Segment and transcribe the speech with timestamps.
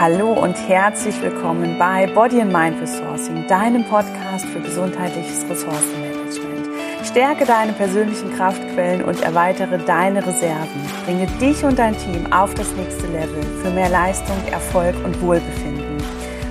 [0.00, 6.68] Hallo und herzlich willkommen bei Body and Mind Resourcing, deinem Podcast für gesundheitliches Ressourcenmanagement.
[7.04, 10.86] Stärke deine persönlichen Kraftquellen und erweitere deine Reserven.
[11.04, 15.96] Bringe dich und dein Team auf das nächste Level für mehr Leistung, Erfolg und Wohlbefinden.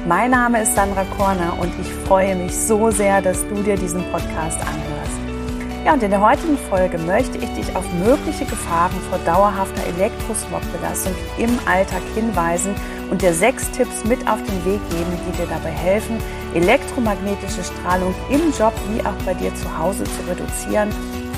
[0.05, 4.03] Mein Name ist Sandra Korner und ich freue mich so sehr, dass du dir diesen
[4.11, 4.96] Podcast anhörst.
[5.87, 11.15] Ja, und in der heutigen Folge möchte ich dich auf mögliche Gefahren vor dauerhafter Elektrosmogbelastung
[11.37, 12.75] im Alltag hinweisen
[13.09, 16.17] und dir sechs Tipps mit auf den Weg geben, die dir dabei helfen,
[16.53, 20.89] elektromagnetische Strahlung im Job wie auch bei dir zu Hause zu reduzieren,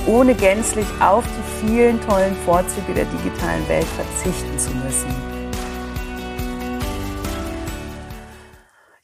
[0.07, 5.38] ohne gänzlich auf die vielen tollen Vorzüge der digitalen Welt verzichten zu müssen.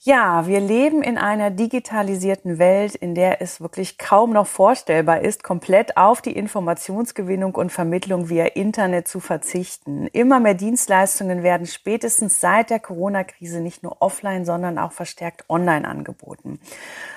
[0.07, 5.43] Ja, wir leben in einer digitalisierten Welt, in der es wirklich kaum noch vorstellbar ist,
[5.43, 10.05] komplett auf die Informationsgewinnung und Vermittlung via Internet zu verzichten.
[10.13, 15.87] Immer mehr Dienstleistungen werden spätestens seit der Corona-Krise nicht nur offline, sondern auch verstärkt online
[15.87, 16.59] angeboten.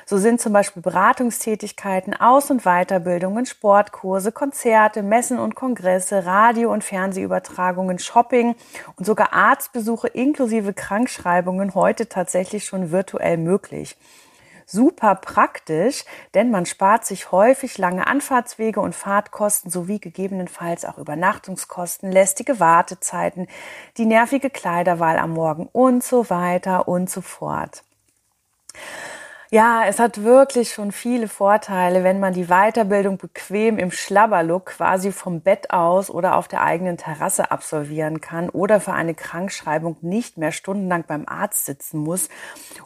[0.07, 6.83] So sind zum Beispiel Beratungstätigkeiten, Aus- und Weiterbildungen, Sportkurse, Konzerte, Messen und Kongresse, Radio- und
[6.83, 8.55] Fernsehübertragungen, Shopping
[8.97, 13.97] und sogar Arztbesuche inklusive Krankschreibungen heute tatsächlich schon virtuell möglich
[14.69, 22.13] super praktisch, denn man spart sich häufig lange Anfahrtswege und Fahrtkosten sowie gegebenenfalls auch Übernachtungskosten,
[22.13, 23.49] lästige Wartezeiten,
[23.97, 27.83] die nervige Kleiderwahl am Morgen und so weiter und so fort.
[29.51, 35.11] Ja, es hat wirklich schon viele Vorteile, wenn man die Weiterbildung bequem im Schlabberlook quasi
[35.11, 40.37] vom Bett aus oder auf der eigenen Terrasse absolvieren kann oder für eine Krankschreibung nicht
[40.37, 42.29] mehr stundenlang beim Arzt sitzen muss,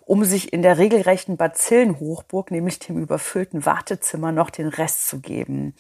[0.07, 5.75] um sich in der regelrechten Bazillenhochburg, nämlich dem überfüllten Wartezimmer, noch den Rest zu geben.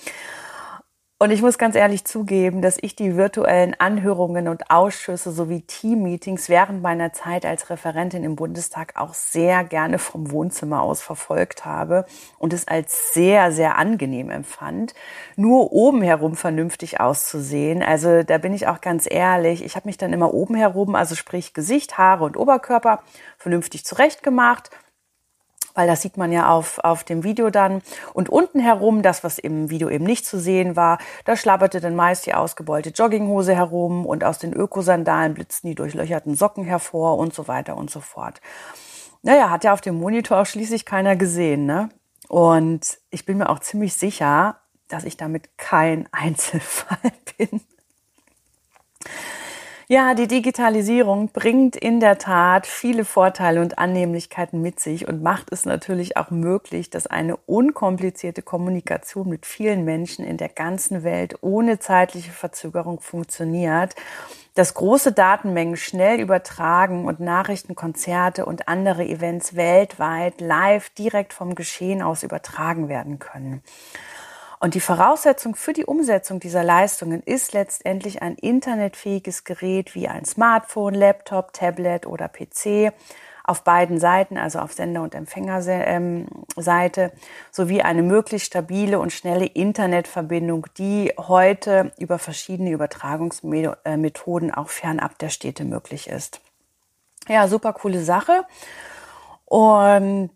[1.22, 6.48] Und ich muss ganz ehrlich zugeben, dass ich die virtuellen Anhörungen und Ausschüsse sowie Teammeetings
[6.48, 12.06] während meiner Zeit als Referentin im Bundestag auch sehr gerne vom Wohnzimmer aus verfolgt habe
[12.40, 14.94] und es als sehr, sehr angenehm empfand,
[15.36, 17.84] nur oben herum vernünftig auszusehen.
[17.84, 21.14] Also da bin ich auch ganz ehrlich, ich habe mich dann immer oben herum, also
[21.14, 22.98] sprich Gesicht, Haare und Oberkörper,
[23.38, 24.70] vernünftig zurechtgemacht
[25.74, 27.82] weil das sieht man ja auf, auf dem Video dann.
[28.14, 31.96] Und unten herum, das, was im Video eben nicht zu sehen war, da schlabberte dann
[31.96, 37.34] meist die ausgebeulte Jogginghose herum und aus den Ökosandalen blitzten die durchlöcherten Socken hervor und
[37.34, 38.40] so weiter und so fort.
[39.22, 41.90] Naja, hat ja auf dem Monitor schließlich keiner gesehen, ne?
[42.28, 44.56] Und ich bin mir auch ziemlich sicher,
[44.88, 47.60] dass ich damit kein Einzelfall bin.
[49.92, 55.52] Ja, die Digitalisierung bringt in der Tat viele Vorteile und Annehmlichkeiten mit sich und macht
[55.52, 61.36] es natürlich auch möglich, dass eine unkomplizierte Kommunikation mit vielen Menschen in der ganzen Welt
[61.42, 63.94] ohne zeitliche Verzögerung funktioniert
[64.54, 71.54] dass große Datenmengen schnell übertragen und Nachrichten, Konzerte und andere Events weltweit live direkt vom
[71.54, 73.62] Geschehen aus übertragen werden können.
[74.62, 80.24] Und die Voraussetzung für die Umsetzung dieser Leistungen ist letztendlich ein internetfähiges Gerät wie ein
[80.24, 82.92] Smartphone, Laptop, Tablet oder PC
[83.42, 87.10] auf beiden Seiten, also auf Sender- und Empfängerseite,
[87.50, 95.30] sowie eine möglichst stabile und schnelle Internetverbindung, die heute über verschiedene Übertragungsmethoden auch fernab der
[95.30, 96.40] Städte möglich ist.
[97.26, 98.44] Ja, super coole Sache.
[99.44, 100.30] Und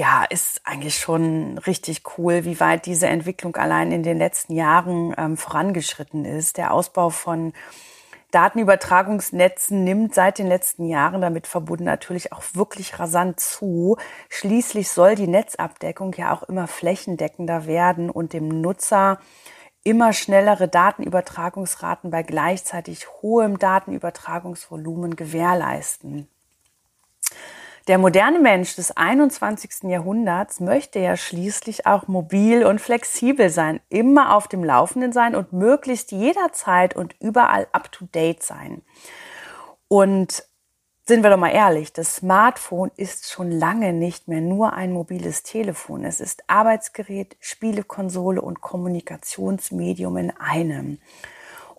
[0.00, 5.14] ja, ist eigentlich schon richtig cool, wie weit diese Entwicklung allein in den letzten Jahren
[5.18, 6.56] ähm, vorangeschritten ist.
[6.56, 7.52] Der Ausbau von
[8.30, 13.98] Datenübertragungsnetzen nimmt seit den letzten Jahren damit verbunden natürlich auch wirklich rasant zu.
[14.30, 19.18] Schließlich soll die Netzabdeckung ja auch immer flächendeckender werden und dem Nutzer
[19.84, 26.26] immer schnellere Datenübertragungsraten bei gleichzeitig hohem Datenübertragungsvolumen gewährleisten.
[27.90, 29.90] Der moderne Mensch des 21.
[29.90, 35.52] Jahrhunderts möchte ja schließlich auch mobil und flexibel sein, immer auf dem Laufenden sein und
[35.52, 38.82] möglichst jederzeit und überall up-to-date sein.
[39.88, 40.44] Und
[41.04, 45.42] sind wir doch mal ehrlich, das Smartphone ist schon lange nicht mehr nur ein mobiles
[45.42, 46.04] Telefon.
[46.04, 51.00] Es ist Arbeitsgerät, Spielekonsole und Kommunikationsmedium in einem.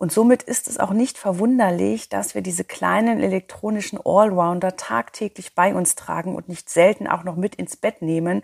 [0.02, 5.76] Und somit ist es auch nicht verwunderlich, dass wir diese kleinen elektronischen Allrounder tagtäglich bei
[5.76, 8.42] uns tragen und nicht selten auch noch mit ins Bett nehmen,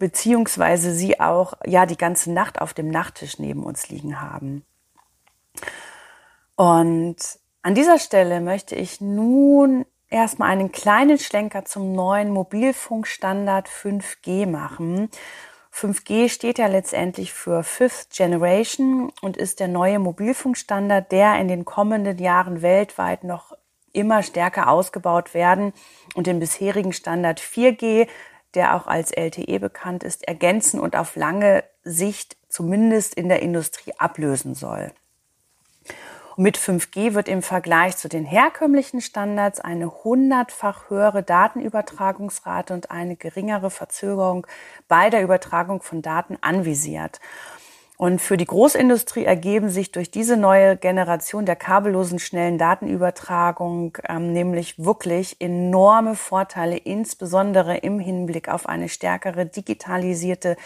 [0.00, 4.64] beziehungsweise sie auch ja die ganze Nacht auf dem Nachttisch neben uns liegen haben.
[6.56, 7.18] Und
[7.62, 15.08] an dieser Stelle möchte ich nun erstmal einen kleinen Schlenker zum neuen Mobilfunkstandard 5G machen
[15.74, 21.64] 5G steht ja letztendlich für Fifth Generation und ist der neue Mobilfunkstandard, der in den
[21.64, 23.52] kommenden Jahren weltweit noch
[23.92, 25.72] immer stärker ausgebaut werden
[26.14, 28.06] und den bisherigen Standard 4G,
[28.54, 33.92] der auch als LTE bekannt ist, ergänzen und auf lange Sicht zumindest in der Industrie
[33.98, 34.92] ablösen soll.
[36.36, 42.90] Und mit 5G wird im Vergleich zu den herkömmlichen Standards eine hundertfach höhere Datenübertragungsrate und
[42.90, 44.46] eine geringere Verzögerung
[44.88, 47.20] bei der Übertragung von Daten anvisiert.
[47.96, 54.32] Und für die Großindustrie ergeben sich durch diese neue Generation der kabellosen schnellen Datenübertragung ähm,
[54.32, 60.56] nämlich wirklich enorme Vorteile, insbesondere im Hinblick auf eine stärkere digitalisierte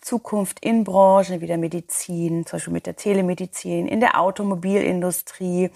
[0.00, 5.70] Zukunft in Branchen wie der Medizin, zum Beispiel mit der Telemedizin, in der Automobilindustrie,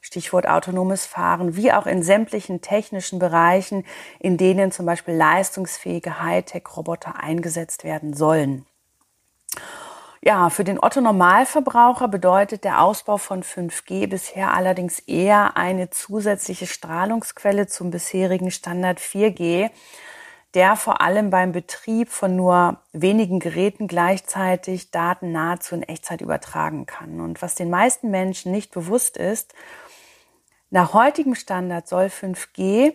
[0.00, 3.84] Stichwort autonomes Fahren, wie auch in sämtlichen technischen Bereichen,
[4.18, 8.64] in denen zum Beispiel leistungsfähige Hightech-Roboter eingesetzt werden sollen.
[10.26, 16.66] Ja, für den Otto Normalverbraucher bedeutet der Ausbau von 5G bisher allerdings eher eine zusätzliche
[16.66, 19.68] Strahlungsquelle zum bisherigen Standard 4G,
[20.54, 26.86] der vor allem beim Betrieb von nur wenigen Geräten gleichzeitig Daten nahezu in Echtzeit übertragen
[26.86, 27.20] kann.
[27.20, 29.52] Und was den meisten Menschen nicht bewusst ist,
[30.70, 32.94] nach heutigem Standard soll 5G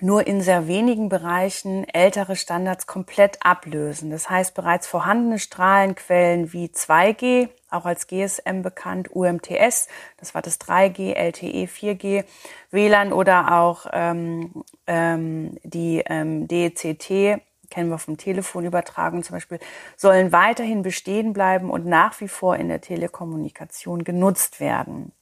[0.00, 4.10] nur in sehr wenigen Bereichen ältere Standards komplett ablösen.
[4.10, 9.88] Das heißt, bereits vorhandene Strahlenquellen wie 2G, auch als GSM bekannt, UMTS,
[10.18, 12.24] das war das 3G, LTE, 4G,
[12.70, 17.40] WLAN oder auch ähm, ähm, die ähm, DECT,
[17.70, 19.58] kennen wir vom Telefonübertragung zum Beispiel,
[19.96, 25.12] sollen weiterhin bestehen bleiben und nach wie vor in der Telekommunikation genutzt werden.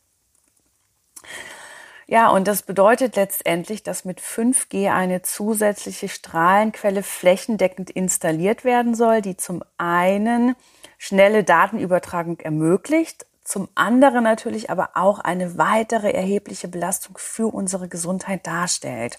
[2.06, 9.22] Ja, und das bedeutet letztendlich, dass mit 5G eine zusätzliche Strahlenquelle flächendeckend installiert werden soll,
[9.22, 10.54] die zum einen
[10.98, 18.46] schnelle Datenübertragung ermöglicht, zum anderen natürlich aber auch eine weitere erhebliche Belastung für unsere Gesundheit
[18.46, 19.18] darstellt.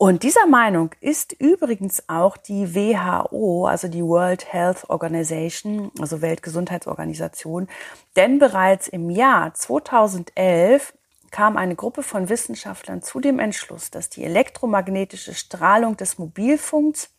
[0.00, 7.66] Und dieser Meinung ist übrigens auch die WHO, also die World Health Organization, also Weltgesundheitsorganisation,
[8.14, 10.94] denn bereits im Jahr 2011
[11.30, 17.10] kam eine Gruppe von Wissenschaftlern zu dem Entschluss, dass die elektromagnetische Strahlung des Mobilfunks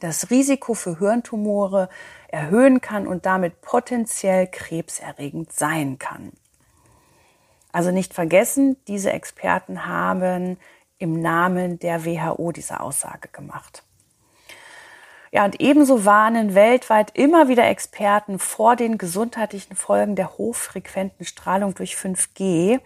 [0.00, 1.88] das Risiko für Hirntumore
[2.28, 6.32] erhöhen kann und damit potenziell krebserregend sein kann.
[7.72, 10.58] Also nicht vergessen, diese Experten haben
[10.98, 13.82] im Namen der WHO diese Aussage gemacht.
[15.32, 21.74] Ja, und ebenso warnen weltweit immer wieder Experten vor den gesundheitlichen Folgen der hochfrequenten Strahlung
[21.74, 22.78] durch 5G.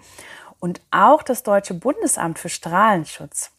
[0.61, 3.53] Und auch das Deutsche Bundesamt für Strahlenschutz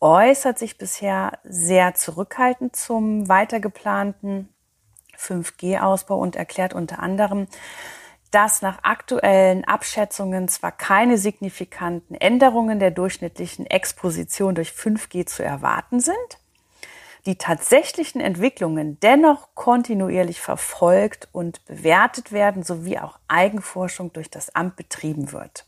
[0.00, 4.48] äußert sich bisher sehr zurückhaltend zum weiter geplanten
[5.16, 7.46] 5G-Ausbau und erklärt unter anderem,
[8.30, 16.00] dass nach aktuellen Abschätzungen zwar keine signifikanten Änderungen der durchschnittlichen Exposition durch 5G zu erwarten
[16.00, 16.16] sind,
[17.26, 24.74] die tatsächlichen Entwicklungen dennoch kontinuierlich verfolgt und bewertet werden, sowie auch Eigenforschung durch das Amt
[24.76, 25.64] betrieben wird.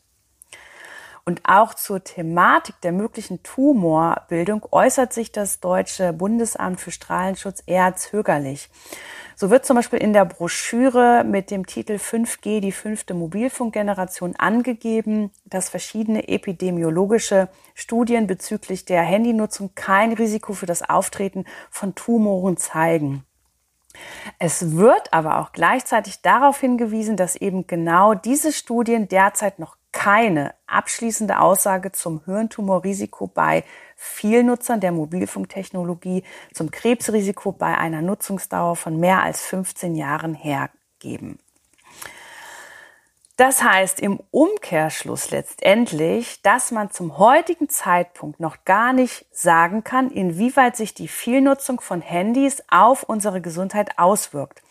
[1.29, 7.97] Und auch zur Thematik der möglichen Tumorbildung äußert sich das Deutsche Bundesamt für Strahlenschutz eher
[7.97, 8.71] zögerlich.
[9.35, 15.33] So wird zum Beispiel in der Broschüre mit dem Titel 5G, die fünfte Mobilfunkgeneration, angegeben,
[15.45, 23.25] dass verschiedene epidemiologische Studien bezüglich der Handynutzung kein Risiko für das Auftreten von Tumoren zeigen.
[24.39, 30.53] Es wird aber auch gleichzeitig darauf hingewiesen, dass eben genau diese Studien derzeit noch keine
[30.67, 33.65] abschließende Aussage zum Hirntumorrisiko bei
[33.97, 36.23] Vielnutzern der Mobilfunktechnologie,
[36.53, 41.39] zum Krebsrisiko bei einer Nutzungsdauer von mehr als 15 Jahren hergeben.
[43.39, 50.11] Das heißt im Umkehrschluss letztendlich, dass man zum heutigen Zeitpunkt noch gar nicht sagen kann,
[50.11, 54.63] inwieweit sich die Vielnutzung von Handys auf unsere Gesundheit auswirkt.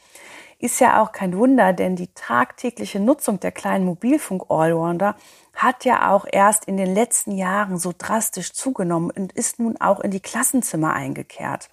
[0.57, 5.15] Ist ja auch kein Wunder, denn die tagtägliche Nutzung der kleinen Mobilfunk-Allrounder
[5.53, 9.99] hat ja auch erst in den letzten Jahren so drastisch zugenommen und ist nun auch
[9.99, 11.69] in die Klassenzimmer eingekehrt.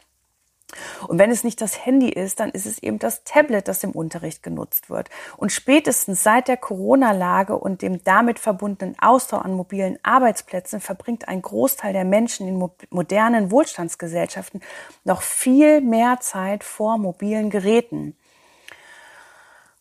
[1.06, 3.92] Und wenn es nicht das Handy ist, dann ist es eben das Tablet, das im
[3.92, 5.10] Unterricht genutzt wird.
[5.36, 11.42] Und spätestens seit der Corona-Lage und dem damit verbundenen Ausbau an mobilen Arbeitsplätzen verbringt ein
[11.42, 14.62] Großteil der Menschen in modernen Wohlstandsgesellschaften
[15.04, 18.16] noch viel mehr Zeit vor mobilen Geräten.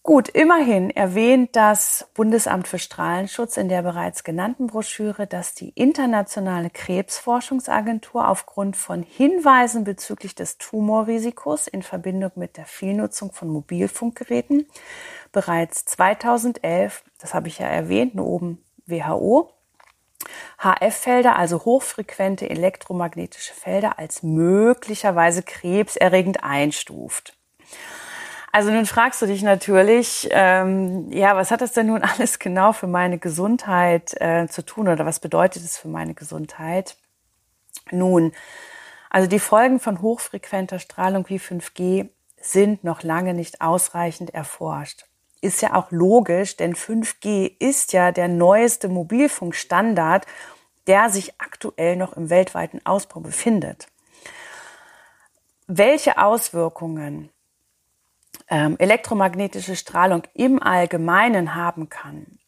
[0.03, 6.71] Gut, immerhin erwähnt das Bundesamt für Strahlenschutz in der bereits genannten Broschüre, dass die Internationale
[6.71, 14.65] Krebsforschungsagentur aufgrund von Hinweisen bezüglich des Tumorrisikos in Verbindung mit der Vielnutzung von Mobilfunkgeräten
[15.31, 19.51] bereits 2011, das habe ich ja erwähnt, nur oben WHO,
[20.57, 27.37] HF-Felder, also hochfrequente elektromagnetische Felder, als möglicherweise krebserregend einstuft.
[28.51, 32.73] Also nun fragst du dich natürlich, ähm, ja, was hat das denn nun alles genau
[32.73, 36.97] für meine Gesundheit äh, zu tun oder was bedeutet es für meine Gesundheit?
[37.91, 38.33] Nun,
[39.09, 42.09] also die Folgen von hochfrequenter Strahlung wie 5G
[42.41, 45.05] sind noch lange nicht ausreichend erforscht.
[45.41, 50.25] Ist ja auch logisch, denn 5G ist ja der neueste Mobilfunkstandard,
[50.87, 53.87] der sich aktuell noch im weltweiten Ausbau befindet.
[55.67, 57.29] Welche Auswirkungen
[58.51, 62.39] elektromagnetische Strahlung im Allgemeinen haben kann,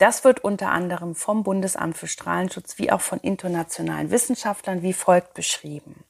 [0.00, 5.34] das wird unter anderem vom Bundesamt für Strahlenschutz wie auch von internationalen Wissenschaftlern wie folgt
[5.34, 6.04] beschrieben.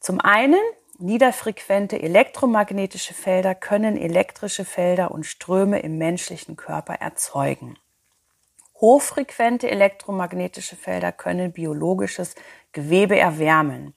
[0.00, 0.62] Zum einen,
[0.98, 7.76] niederfrequente elektromagnetische Felder können elektrische Felder und Ströme im menschlichen Körper erzeugen.
[8.80, 12.34] Hochfrequente elektromagnetische Felder können biologisches
[12.72, 13.92] Gewebe erwärmen.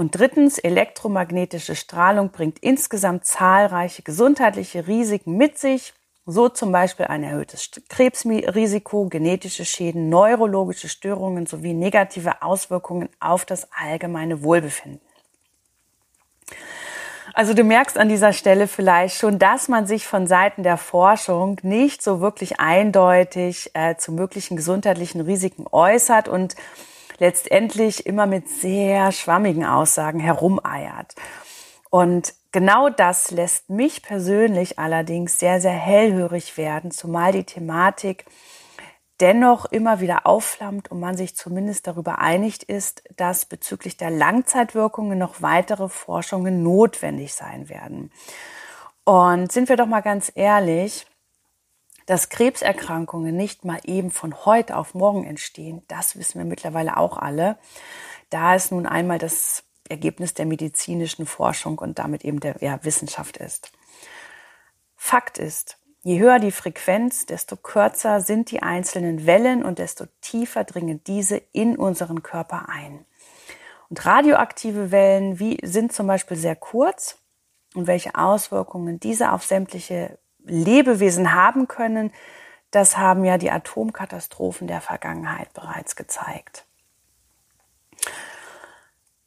[0.00, 5.92] Und drittens, elektromagnetische Strahlung bringt insgesamt zahlreiche gesundheitliche Risiken mit sich,
[6.24, 13.68] so zum Beispiel ein erhöhtes Krebsrisiko, genetische Schäden, neurologische Störungen sowie negative Auswirkungen auf das
[13.78, 15.02] allgemeine Wohlbefinden.
[17.34, 21.58] Also du merkst an dieser Stelle vielleicht schon, dass man sich von Seiten der Forschung
[21.62, 26.56] nicht so wirklich eindeutig äh, zu möglichen gesundheitlichen Risiken äußert und
[27.20, 31.14] letztendlich immer mit sehr schwammigen Aussagen herumeiert.
[31.90, 38.24] Und genau das lässt mich persönlich allerdings sehr, sehr hellhörig werden, zumal die Thematik
[39.20, 45.18] dennoch immer wieder aufflammt und man sich zumindest darüber einigt ist, dass bezüglich der Langzeitwirkungen
[45.18, 48.10] noch weitere Forschungen notwendig sein werden.
[49.04, 51.06] Und sind wir doch mal ganz ehrlich,
[52.06, 57.18] dass Krebserkrankungen nicht mal eben von heute auf morgen entstehen, das wissen wir mittlerweile auch
[57.18, 57.58] alle.
[58.30, 63.36] Da es nun einmal das Ergebnis der medizinischen Forschung und damit eben der ja, Wissenschaft
[63.36, 63.72] ist.
[64.96, 70.64] Fakt ist, je höher die Frequenz, desto kürzer sind die einzelnen Wellen und desto tiefer
[70.64, 73.04] dringen diese in unseren Körper ein.
[73.88, 77.18] Und radioaktive Wellen wie, sind zum Beispiel sehr kurz
[77.74, 82.12] und welche Auswirkungen diese auf sämtliche Lebewesen haben können,
[82.70, 86.66] das haben ja die Atomkatastrophen der Vergangenheit bereits gezeigt.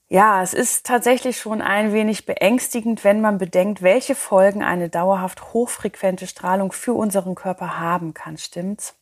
[0.08, 5.54] Ja, es ist tatsächlich schon ein wenig beängstigend, wenn man bedenkt, welche Folgen eine dauerhaft
[5.54, 8.96] hochfrequente Strahlung für unseren Körper haben kann, stimmt's?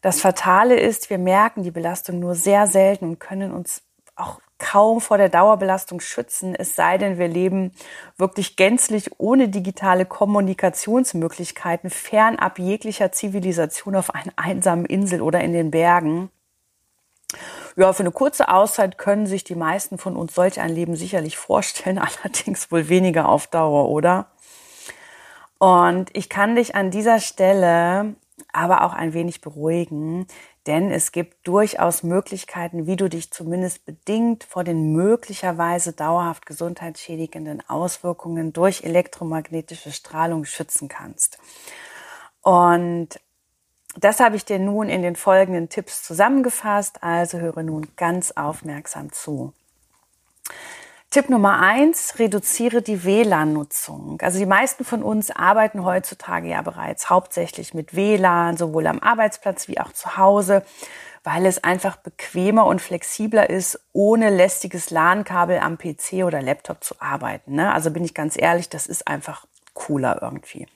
[0.00, 3.82] Das Fatale ist, wir merken die Belastung nur sehr selten und können uns
[4.16, 7.72] auch kaum vor der Dauerbelastung schützen, es sei denn, wir leben
[8.16, 15.70] wirklich gänzlich ohne digitale Kommunikationsmöglichkeiten, fernab jeglicher Zivilisation auf einer einsamen Insel oder in den
[15.72, 16.30] Bergen.
[17.74, 21.36] Ja, für eine kurze Auszeit können sich die meisten von uns solch ein Leben sicherlich
[21.36, 24.26] vorstellen, allerdings wohl weniger auf Dauer, oder?
[25.58, 28.16] Und ich kann dich an dieser Stelle
[28.52, 30.26] aber auch ein wenig beruhigen,
[30.66, 37.68] denn es gibt durchaus Möglichkeiten, wie du dich zumindest bedingt vor den möglicherweise dauerhaft gesundheitsschädigenden
[37.68, 41.38] Auswirkungen durch elektromagnetische Strahlung schützen kannst.
[42.42, 43.08] Und
[43.96, 49.12] das habe ich dir nun in den folgenden Tipps zusammengefasst, also höre nun ganz aufmerksam
[49.12, 49.52] zu.
[51.12, 54.18] Tipp Nummer eins, reduziere die WLAN-Nutzung.
[54.22, 59.68] Also die meisten von uns arbeiten heutzutage ja bereits hauptsächlich mit WLAN, sowohl am Arbeitsplatz
[59.68, 60.64] wie auch zu Hause,
[61.22, 66.94] weil es einfach bequemer und flexibler ist, ohne lästiges LAN-Kabel am PC oder Laptop zu
[66.98, 67.56] arbeiten.
[67.56, 67.74] Ne?
[67.74, 70.66] Also bin ich ganz ehrlich, das ist einfach cooler irgendwie.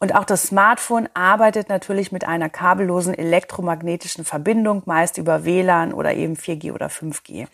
[0.00, 6.14] Und auch das Smartphone arbeitet natürlich mit einer kabellosen elektromagnetischen Verbindung, meist über WLAN oder
[6.14, 7.46] eben 4G oder 5G.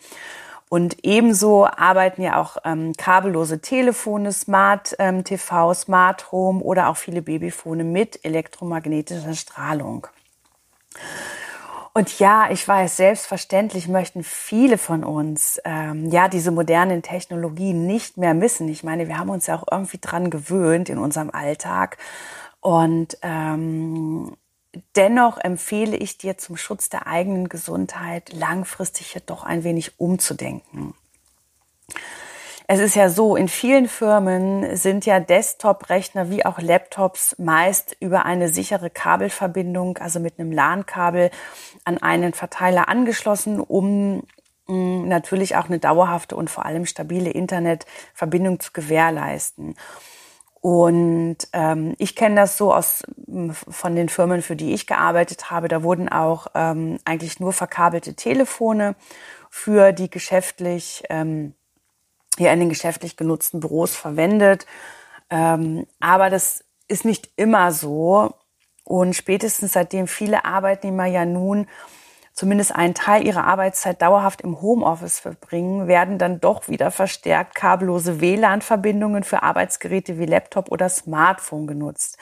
[0.69, 6.97] Und ebenso arbeiten ja auch ähm, kabellose Telefone, Smart ähm, TV, Smart Home oder auch
[6.97, 10.07] viele Babyfone mit elektromagnetischer Strahlung.
[11.93, 18.17] Und ja, ich weiß, selbstverständlich möchten viele von uns ähm, ja diese modernen Technologien nicht
[18.17, 18.67] mehr missen.
[18.67, 21.97] Ich meine, wir haben uns ja auch irgendwie dran gewöhnt in unserem Alltag.
[22.59, 24.35] Und ähm,
[24.95, 30.93] Dennoch empfehle ich dir zum Schutz der eigenen Gesundheit langfristig hier doch ein wenig umzudenken.
[32.67, 38.25] Es ist ja so, in vielen Firmen sind ja Desktop-Rechner wie auch Laptops meist über
[38.25, 41.29] eine sichere Kabelverbindung, also mit einem LAN-Kabel
[41.83, 44.23] an einen Verteiler angeschlossen, um
[44.65, 49.75] mm, natürlich auch eine dauerhafte und vor allem stabile Internetverbindung zu gewährleisten.
[50.65, 53.03] Und ähm, ich kenne das so aus
[53.69, 55.67] von den Firmen, für die ich gearbeitet habe.
[55.67, 58.95] Da wurden auch ähm, eigentlich nur verkabelte Telefone
[59.51, 61.53] für die geschäftlich ähm,
[62.35, 64.65] hier in den geschäftlich genutzten Büros verwendet.
[65.29, 68.33] Ähm, aber das ist nicht immer so.
[68.83, 71.67] Und spätestens seitdem viele Arbeitnehmer ja nun
[72.35, 78.19] zumindest einen Teil ihrer Arbeitszeit dauerhaft im Homeoffice verbringen, werden dann doch wieder verstärkt kabellose
[78.19, 82.17] WLAN-Verbindungen für Arbeitsgeräte wie Laptop oder Smartphone genutzt.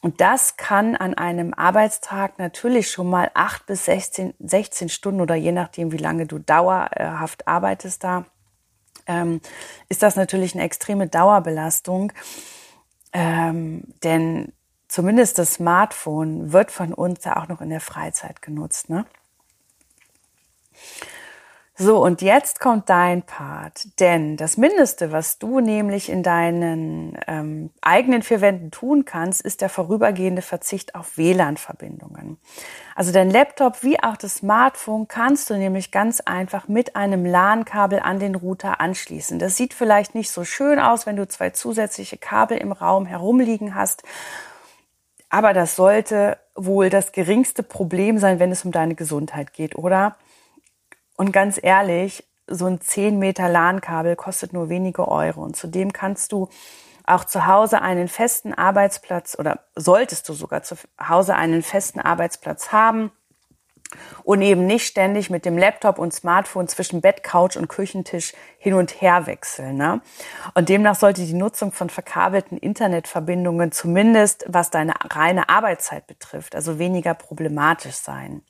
[0.00, 5.34] Und das kann an einem Arbeitstag natürlich schon mal acht bis 16, 16 Stunden oder
[5.34, 8.24] je nachdem, wie lange du dauerhaft arbeitest da,
[9.06, 9.40] ähm,
[9.88, 12.12] ist das natürlich eine extreme Dauerbelastung.
[13.12, 14.52] Ähm, denn
[14.88, 18.90] zumindest das Smartphone wird von uns ja auch noch in der Freizeit genutzt.
[18.90, 19.06] Ne?
[21.76, 23.98] So, und jetzt kommt dein Part.
[23.98, 29.60] Denn das Mindeste, was du nämlich in deinen ähm, eigenen vier Wänden tun kannst, ist
[29.60, 32.38] der vorübergehende Verzicht auf WLAN-Verbindungen.
[32.94, 37.98] Also dein Laptop wie auch das Smartphone kannst du nämlich ganz einfach mit einem LAN-Kabel
[37.98, 39.40] an den Router anschließen.
[39.40, 43.74] Das sieht vielleicht nicht so schön aus, wenn du zwei zusätzliche Kabel im Raum herumliegen
[43.74, 44.04] hast.
[45.28, 50.14] Aber das sollte wohl das geringste Problem sein, wenn es um deine Gesundheit geht, oder?
[51.16, 55.42] Und ganz ehrlich, so ein 10 Meter LAN-Kabel kostet nur wenige Euro.
[55.42, 56.48] Und zudem kannst du
[57.06, 62.72] auch zu Hause einen festen Arbeitsplatz oder solltest du sogar zu Hause einen festen Arbeitsplatz
[62.72, 63.12] haben
[64.24, 68.74] und eben nicht ständig mit dem Laptop und Smartphone zwischen Bett, Couch und Küchentisch hin
[68.74, 69.76] und her wechseln.
[69.76, 70.00] Ne?
[70.54, 76.78] Und demnach sollte die Nutzung von verkabelten Internetverbindungen zumindest, was deine reine Arbeitszeit betrifft, also
[76.78, 78.42] weniger problematisch sein.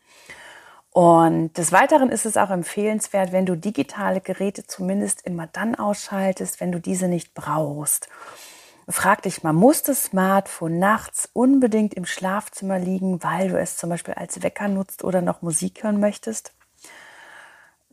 [0.95, 6.61] Und des Weiteren ist es auch empfehlenswert, wenn du digitale Geräte zumindest immer dann ausschaltest,
[6.61, 8.09] wenn du diese nicht brauchst.
[8.89, 13.91] Frag dich mal, muss das Smartphone nachts unbedingt im Schlafzimmer liegen, weil du es zum
[13.91, 16.53] Beispiel als Wecker nutzt oder noch Musik hören möchtest?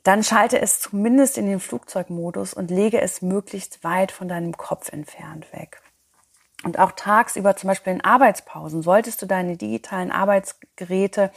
[0.03, 4.93] Dann schalte es zumindest in den Flugzeugmodus und lege es möglichst weit von deinem Kopf
[4.93, 5.81] entfernt weg.
[6.63, 11.31] Und auch tagsüber, zum Beispiel in Arbeitspausen, solltest du deine digitalen Arbeitsgeräte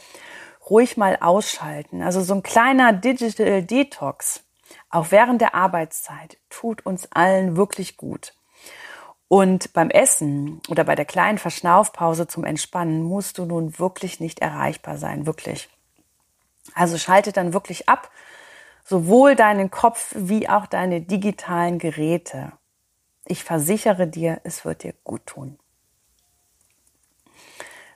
[0.69, 2.01] ruhig mal ausschalten.
[2.01, 4.43] Also so ein kleiner Digital Detox,
[4.89, 8.33] auch während der Arbeitszeit, tut uns allen wirklich gut.
[9.27, 14.39] Und beim Essen oder bei der kleinen Verschnaufpause zum Entspannen musst du nun wirklich nicht
[14.39, 15.69] erreichbar sein, wirklich.
[16.73, 18.11] Also schalte dann wirklich ab,
[18.83, 22.53] sowohl deinen Kopf wie auch deine digitalen Geräte.
[23.25, 25.57] Ich versichere dir, es wird dir gut tun.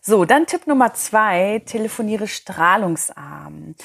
[0.09, 3.75] So, dann Tipp Nummer zwei, telefoniere strahlungsarm.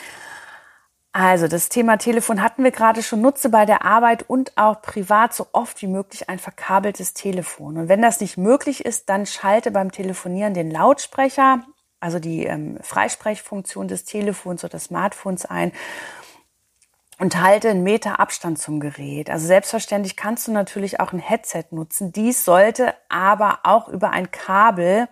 [1.13, 3.21] Also das Thema Telefon hatten wir gerade schon.
[3.21, 7.77] Nutze bei der Arbeit und auch privat so oft wie möglich ein verkabeltes Telefon.
[7.77, 11.63] Und wenn das nicht möglich ist, dann schalte beim Telefonieren den Lautsprecher,
[12.01, 15.73] also die ähm, Freisprechfunktion des Telefons oder des Smartphones ein
[17.19, 19.29] und halte einen Meter Abstand zum Gerät.
[19.29, 22.13] Also selbstverständlich kannst du natürlich auch ein Headset nutzen.
[22.13, 25.07] Dies sollte aber auch über ein Kabel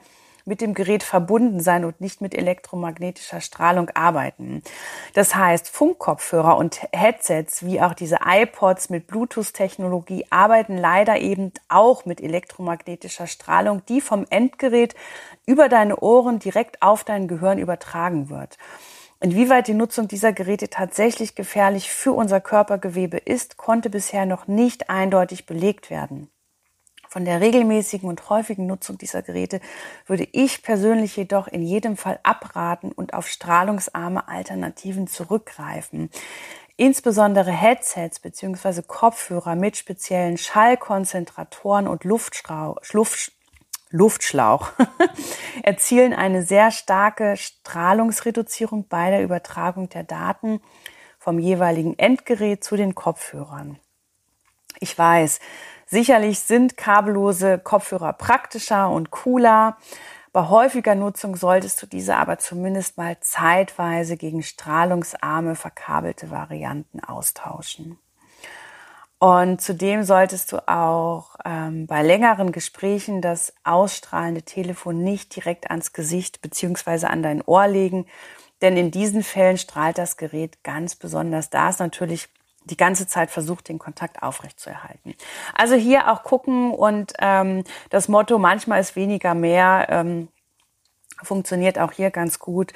[0.44, 4.62] mit dem Gerät verbunden sein und nicht mit elektromagnetischer Strahlung arbeiten.
[5.14, 12.04] Das heißt, Funkkopfhörer und Headsets wie auch diese iPods mit Bluetooth-Technologie arbeiten leider eben auch
[12.04, 14.94] mit elektromagnetischer Strahlung, die vom Endgerät
[15.46, 18.58] über deine Ohren direkt auf dein Gehirn übertragen wird.
[19.22, 24.90] Inwieweit die Nutzung dieser Geräte tatsächlich gefährlich für unser Körpergewebe ist, konnte bisher noch nicht
[24.90, 26.28] eindeutig belegt werden.
[27.12, 29.60] Von der regelmäßigen und häufigen Nutzung dieser Geräte
[30.06, 36.08] würde ich persönlich jedoch in jedem Fall abraten und auf strahlungsarme Alternativen zurückgreifen.
[36.78, 38.80] Insbesondere Headsets bzw.
[38.86, 43.32] Kopfhörer mit speziellen Schallkonzentratoren und Luftschrau Luft
[43.90, 44.72] Luftschlauch
[45.62, 50.62] erzielen eine sehr starke Strahlungsreduzierung bei der Übertragung der Daten
[51.18, 53.78] vom jeweiligen Endgerät zu den Kopfhörern.
[54.80, 55.40] Ich weiß,
[55.92, 59.76] Sicherlich sind kabellose Kopfhörer praktischer und cooler.
[60.32, 67.98] Bei häufiger Nutzung solltest du diese aber zumindest mal zeitweise gegen strahlungsarme verkabelte Varianten austauschen.
[69.18, 75.92] Und zudem solltest du auch ähm, bei längeren Gesprächen das ausstrahlende Telefon nicht direkt ans
[75.92, 78.06] Gesicht beziehungsweise an dein Ohr legen,
[78.62, 81.50] denn in diesen Fällen strahlt das Gerät ganz besonders.
[81.50, 82.30] Da ist natürlich
[82.64, 85.14] die ganze Zeit versucht, den Kontakt aufrechtzuerhalten.
[85.54, 90.28] Also hier auch gucken und ähm, das Motto, manchmal ist weniger mehr, ähm,
[91.22, 92.72] funktioniert auch hier ganz gut.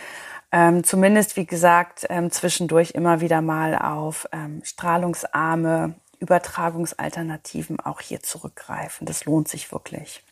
[0.53, 8.23] Ähm, zumindest, wie gesagt, ähm, zwischendurch immer wieder mal auf ähm, strahlungsarme Übertragungsalternativen auch hier
[8.23, 9.07] zurückgreifen.
[9.07, 10.23] Das lohnt sich wirklich.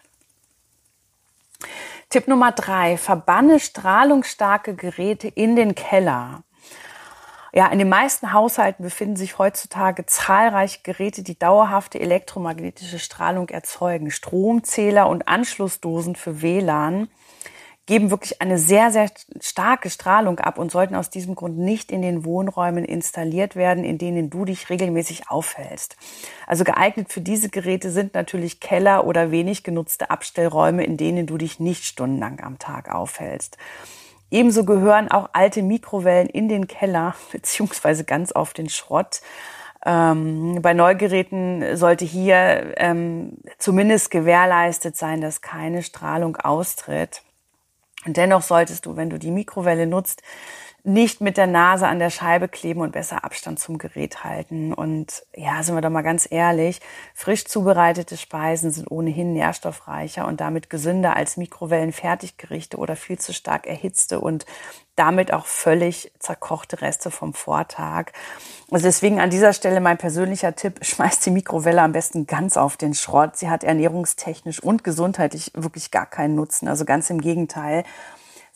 [2.09, 6.43] Tipp Nummer drei, verbanne strahlungsstarke Geräte in den Keller.
[7.57, 14.11] Ja, in den meisten Haushalten befinden sich heutzutage zahlreiche Geräte, die dauerhafte elektromagnetische Strahlung erzeugen.
[14.11, 17.07] Stromzähler und Anschlussdosen für WLAN
[17.87, 19.09] geben wirklich eine sehr, sehr
[19.41, 23.99] starke Strahlung ab und sollten aus diesem Grund nicht in den Wohnräumen installiert werden, in
[23.99, 25.97] denen du dich regelmäßig aufhältst.
[26.49, 31.39] Also geeignet für diese Geräte sind natürlich Keller oder wenig genutzte Abstellräume, in denen du
[31.39, 33.59] dich nicht stundenlang am Tag aufhältst.
[34.35, 39.21] Ebenso gehören auch alte Mikrowellen in den Keller beziehungsweise ganz auf den Schrott.
[39.87, 47.23] Ähm, bei Neugeräten sollte hier ähm, zumindest gewährleistet sein, dass keine Strahlung austritt.
[48.07, 50.21] Und dennoch solltest du, wenn du die Mikrowelle nutzt,
[50.87, 54.75] nicht mit der Nase an der Scheibe kleben und besser Abstand zum Gerät halten.
[54.75, 56.81] Und ja, sind wir doch mal ganz ehrlich,
[57.15, 63.67] frisch zubereitete Speisen sind ohnehin nährstoffreicher und damit gesünder als Mikrowellenfertiggerichte oder viel zu stark
[63.67, 64.45] erhitzte und
[64.95, 68.13] damit auch völlig zerkochte Reste vom Vortag.
[68.71, 72.77] Also deswegen an dieser Stelle mein persönlicher Tipp, schmeißt die Mikrowelle am besten ganz auf
[72.77, 73.39] den Schrott.
[73.39, 76.69] Sie hat ernährungstechnisch und gesundheitlich wirklich gar keinen Nutzen.
[76.69, 77.85] Also ganz im Gegenteil.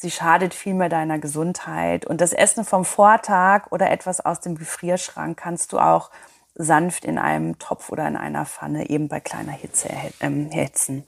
[0.01, 2.07] Sie schadet vielmehr deiner Gesundheit.
[2.07, 6.13] Und das Essen vom Vortag oder etwas aus dem Gefrierschrank kannst du auch
[6.55, 9.89] sanft in einem Topf oder in einer Pfanne eben bei kleiner Hitze
[10.21, 11.05] erhitzen.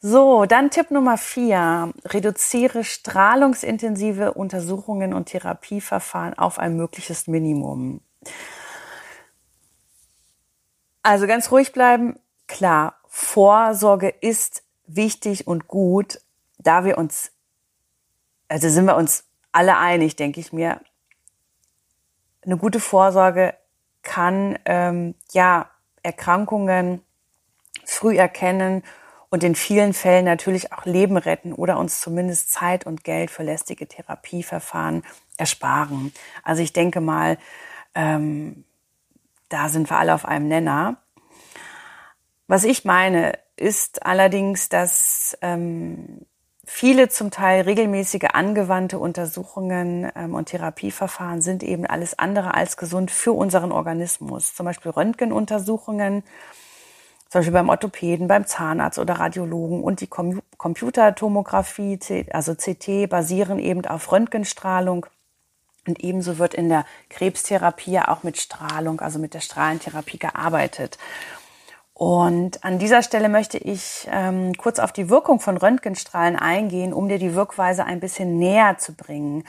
[0.00, 1.92] So, dann Tipp Nummer vier.
[2.04, 8.00] Reduziere strahlungsintensive Untersuchungen und Therapieverfahren auf ein mögliches Minimum.
[11.04, 12.18] Also ganz ruhig bleiben.
[12.48, 14.64] Klar, Vorsorge ist
[14.96, 16.20] wichtig und gut,
[16.58, 17.32] da wir uns,
[18.48, 20.80] also sind wir uns alle einig, denke ich mir,
[22.42, 23.54] eine gute Vorsorge
[24.02, 25.70] kann ähm, ja
[26.02, 27.02] Erkrankungen
[27.84, 28.82] früh erkennen
[29.28, 33.42] und in vielen Fällen natürlich auch Leben retten oder uns zumindest Zeit und Geld für
[33.42, 35.02] lästige Therapieverfahren
[35.36, 36.12] ersparen.
[36.42, 37.38] Also ich denke mal,
[37.94, 38.64] ähm,
[39.48, 40.96] da sind wir alle auf einem Nenner.
[42.46, 46.26] Was ich meine, ist allerdings, dass ähm,
[46.64, 53.10] viele zum Teil regelmäßige angewandte Untersuchungen ähm, und Therapieverfahren sind eben alles andere als gesund
[53.10, 54.54] für unseren Organismus.
[54.54, 56.22] Zum Beispiel Röntgenuntersuchungen,
[57.28, 61.98] zum Beispiel beim Orthopäden, beim Zahnarzt oder Radiologen und die Com Computertomographie,
[62.32, 65.06] also CT, basieren eben auf Röntgenstrahlung.
[65.86, 70.98] Und ebenso wird in der Krebstherapie auch mit Strahlung, also mit der Strahlentherapie gearbeitet.
[72.00, 77.10] Und an dieser Stelle möchte ich ähm, kurz auf die Wirkung von Röntgenstrahlen eingehen, um
[77.10, 79.44] dir die Wirkweise ein bisschen näher zu bringen.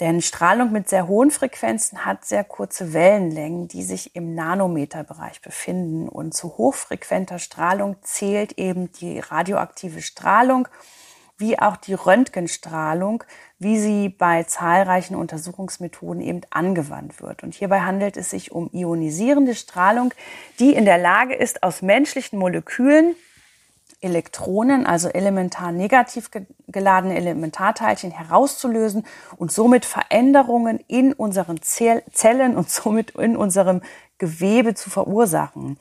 [0.00, 6.08] Denn Strahlung mit sehr hohen Frequenzen hat sehr kurze Wellenlängen, die sich im Nanometerbereich befinden.
[6.08, 10.66] Und zu hochfrequenter Strahlung zählt eben die radioaktive Strahlung
[11.36, 13.22] wie auch die Röntgenstrahlung,
[13.58, 17.42] wie sie bei zahlreichen Untersuchungsmethoden eben angewandt wird.
[17.42, 20.14] Und hierbei handelt es sich um ionisierende Strahlung,
[20.60, 23.16] die in der Lage ist, aus menschlichen Molekülen
[24.00, 26.30] Elektronen, also elementar negativ
[26.68, 29.04] geladene Elementarteilchen herauszulösen
[29.36, 33.82] und somit Veränderungen in unseren Zellen und somit in unserem
[34.18, 35.78] Gewebe zu verursachen.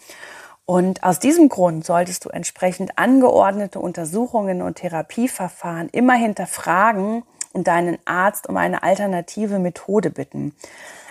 [0.65, 7.23] Und aus diesem Grund solltest du entsprechend angeordnete Untersuchungen und Therapieverfahren immer hinterfragen
[7.57, 10.53] und deinen Arzt um eine alternative Methode bitten.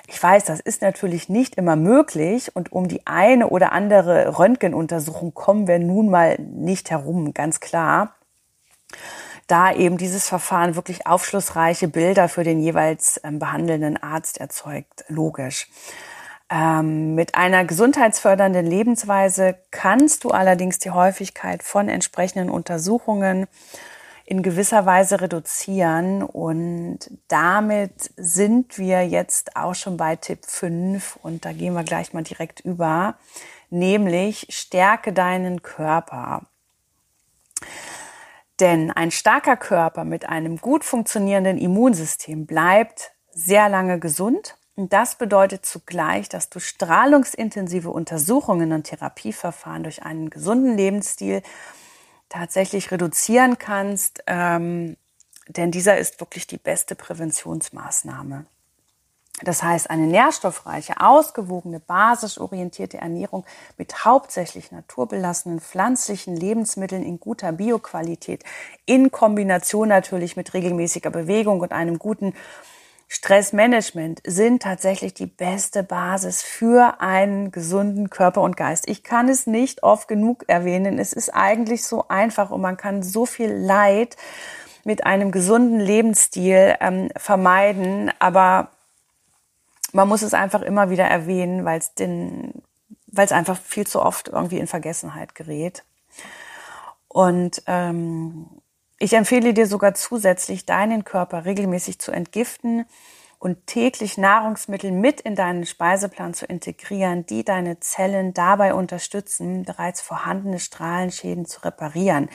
[0.07, 5.35] Ich weiß, das ist natürlich nicht immer möglich und um die eine oder andere Röntgenuntersuchung
[5.35, 8.15] kommen wir nun mal nicht herum, ganz klar.
[9.49, 15.69] Da eben dieses Verfahren wirklich aufschlussreiche Bilder für den jeweils ähm, behandelnden Arzt erzeugt, logisch.
[16.49, 23.49] Ähm, mit einer gesundheitsfördernden Lebensweise kannst du allerdings die Häufigkeit von entsprechenden Untersuchungen
[24.27, 26.23] in gewisser Weise reduzieren.
[26.23, 32.13] Und damit sind wir jetzt auch schon bei Tipp 5 und da gehen wir gleich
[32.13, 33.15] mal direkt über,
[33.71, 36.43] nämlich stärke deinen Körper.
[38.59, 45.15] Denn ein starker Körper mit einem gut funktionierenden Immunsystem bleibt sehr lange gesund und das
[45.17, 51.43] bedeutet zugleich, dass du strahlungsintensive Untersuchungen und Therapieverfahren durch einen gesunden Lebensstil
[52.29, 54.97] tatsächlich reduzieren kannst, ähm,
[55.49, 58.47] denn dieser ist wirklich die beste Präventionsmaßnahme.
[59.43, 63.45] Das heißt, eine nährstoffreiche, ausgewogene, basisorientierte Ernährung
[63.77, 68.45] mit hauptsächlich naturbelassenen pflanzlichen Lebensmitteln in guter Bioqualität
[68.87, 72.33] in Kombination natürlich mit regelmäßiger Bewegung und einem guten
[73.09, 78.89] Stressmanagement sind tatsächlich die beste Basis für einen gesunden Körper und Geist.
[78.89, 80.99] Ich kann es nicht oft genug erwähnen.
[80.99, 84.17] Es ist eigentlich so einfach und man kann so viel Leid
[84.85, 88.13] mit einem gesunden Lebensstil ähm, vermeiden.
[88.19, 88.71] Aber
[89.93, 92.63] man muss es einfach immer wieder erwähnen, weil es den,
[93.07, 95.85] weil es einfach viel zu oft irgendwie in Vergessenheit gerät.
[97.09, 98.47] Und ähm,
[98.99, 102.87] ich empfehle dir sogar zusätzlich, deinen Körper regelmäßig zu entgiften
[103.39, 110.01] und täglich Nahrungsmittel mit in deinen Speiseplan zu integrieren, die deine Zellen dabei unterstützen, bereits
[110.01, 112.31] vorhandene Strahlenschäden zu reparieren.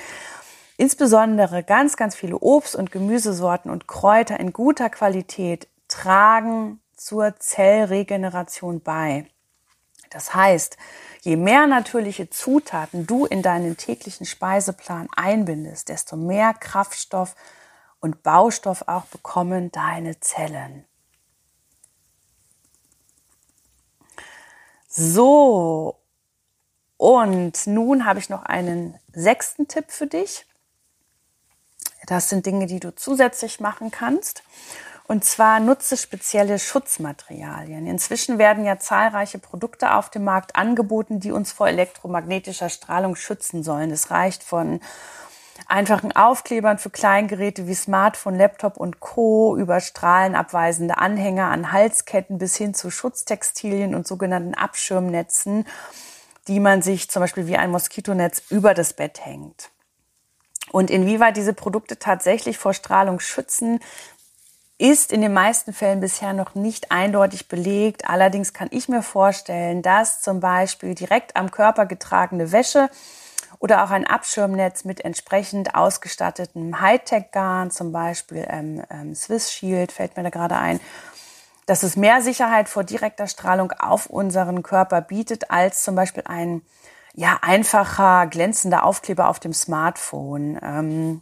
[0.78, 8.82] Insbesondere ganz, ganz viele Obst- und Gemüsesorten und Kräuter in guter Qualität tragen zur Zellregeneration
[8.82, 9.31] bei.
[10.12, 10.78] Das heißt,
[11.24, 17.36] Je mehr natürliche Zutaten du in deinen täglichen Speiseplan einbindest, desto mehr Kraftstoff
[18.00, 20.86] und Baustoff auch bekommen deine Zellen.
[24.88, 26.02] So,
[26.97, 30.47] und nun habe ich noch einen sechsten Tipp für dich.
[32.08, 34.41] Das sind Dinge, die du zusätzlich machen kannst.
[35.08, 37.86] Und zwar nutze spezielle Schutzmaterialien.
[37.88, 43.64] Inzwischen werden ja zahlreiche Produkte auf dem Markt angeboten, die uns vor elektromagnetischer Strahlung schützen
[43.64, 43.92] sollen.
[43.92, 44.80] Es reicht von
[45.68, 49.56] einfachen Aufklebern für Kleingeräte wie Smartphone, Laptop und Co.
[49.58, 55.66] über strahlenabweisende Anhänger an Halsketten bis hin zu Schutztextilien und sogenannten Abschirmnetzen,
[56.48, 59.70] die man sich zum Beispiel wie ein Moskitonetz über das Bett hängt.
[60.72, 63.80] Und inwieweit diese Produkte tatsächlich vor Strahlung schützen,
[64.82, 68.10] ist in den meisten Fällen bisher noch nicht eindeutig belegt.
[68.10, 72.89] Allerdings kann ich mir vorstellen, dass zum Beispiel direkt am Körper getragene Wäsche
[73.60, 80.17] oder auch ein Abschirmnetz mit entsprechend ausgestattetem Hightech-Garn, zum Beispiel ähm, ähm, Swiss Shield, fällt
[80.17, 80.80] mir da gerade ein,
[81.67, 86.63] dass es mehr Sicherheit vor direkter Strahlung auf unseren Körper bietet als zum Beispiel ein
[87.13, 90.60] ja einfacher glänzender Aufkleber auf dem Smartphone.
[90.63, 91.22] Ähm,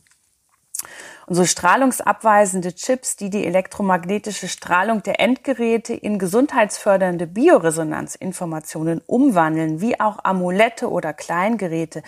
[1.27, 9.99] und so strahlungsabweisende Chips, die die elektromagnetische Strahlung der Endgeräte in gesundheitsfördernde Bioresonanzinformationen umwandeln, wie
[9.99, 12.01] auch Amulette oder Kleingeräte,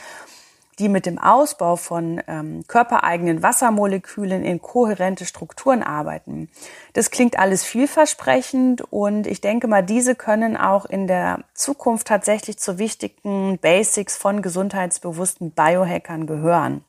[0.79, 6.49] die mit dem Ausbau von ähm, körpereigenen Wassermolekülen in kohärente Strukturen arbeiten.
[6.93, 12.57] Das klingt alles vielversprechend und ich denke mal, diese können auch in der Zukunft tatsächlich
[12.57, 16.83] zu wichtigen Basics von gesundheitsbewussten Biohackern gehören.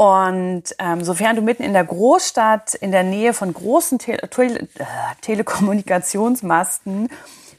[0.00, 4.60] Und ähm, sofern du mitten in der Großstadt, in der Nähe von großen Tele Tele
[4.60, 4.84] äh,
[5.20, 7.10] Telekommunikationsmasten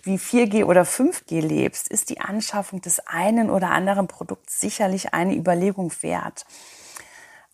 [0.01, 5.35] wie 4G oder 5G lebst, ist die Anschaffung des einen oder anderen Produkts sicherlich eine
[5.35, 6.47] Überlegung wert.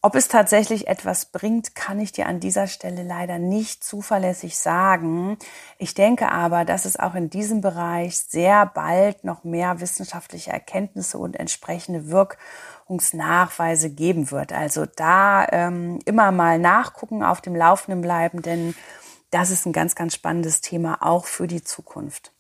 [0.08, 5.38] Ob es tatsächlich etwas bringt, kann ich dir an dieser Stelle leider nicht zuverlässig sagen.
[5.80, 11.18] Ich denke aber, dass es auch in diesem Bereich sehr bald noch mehr wissenschaftliche Erkenntnisse
[11.18, 12.38] und entsprechende Wirk
[13.12, 14.54] Nachweise geben wird.
[14.54, 18.76] Also da ähm, immer mal nachgucken, auf dem Laufenden bleiben, denn
[19.32, 22.32] das ist ein ganz, ganz spannendes Thema auch für die Zukunft.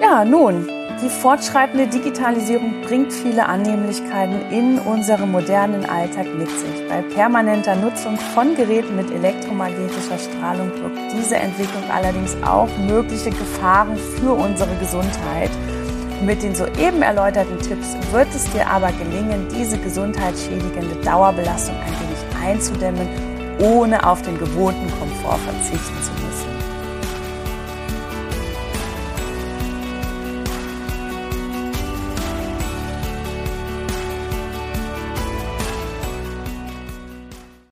[0.00, 6.88] Ja, nun, die fortschreitende Digitalisierung bringt viele Annehmlichkeiten in unserem modernen Alltag mit sich.
[6.88, 13.98] Bei permanenter Nutzung von Geräten mit elektromagnetischer Strahlung birgt diese Entwicklung allerdings auch mögliche Gefahren
[13.98, 15.50] für unsere Gesundheit.
[16.24, 22.48] Mit den soeben erläuterten Tipps wird es dir aber gelingen, diese gesundheitsschädigende Dauerbelastung ein wenig
[22.48, 23.08] einzudämmen,
[23.60, 26.23] ohne auf den gewohnten Komfort verzichten zu müssen.